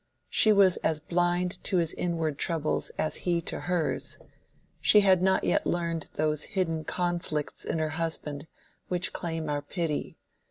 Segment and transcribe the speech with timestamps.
[0.31, 4.17] She was as blind to his inward troubles as he to hers:
[4.79, 8.47] she had not yet learned those hidden conflicts in her husband
[8.87, 10.17] which claim our pity.